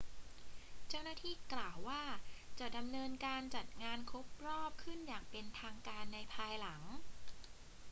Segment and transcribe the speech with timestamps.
[0.87, 2.01] เจ้าหน้าที่กล่าวว่า
[2.59, 6.81] จะดำเนินการจัดงานครบรอบขึ้นอย่างเป็นทางการในภายหลัง